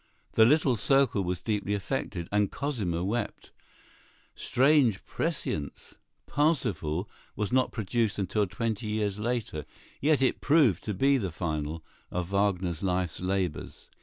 The 0.31 0.45
little 0.45 0.77
circle 0.77 1.23
was 1.23 1.41
deeply 1.41 1.75
affected, 1.75 2.27
and 2.31 2.51
Cosima 2.51 3.03
wept. 3.03 3.51
Strange 4.33 5.05
prescience! 5.05 5.93
"Parsifal" 6.25 7.07
was 7.35 7.51
not 7.51 7.71
produced 7.71 8.17
until 8.17 8.47
twenty 8.47 8.87
years 8.87 9.19
later, 9.19 9.63
yet 10.01 10.19
it 10.23 10.41
proved 10.41 10.83
to 10.85 10.95
be 10.95 11.19
the 11.19 11.29
finale 11.29 11.81
of 12.09 12.31
Wagner's 12.31 12.81
life's 12.81 13.19
labors. 13.19 13.89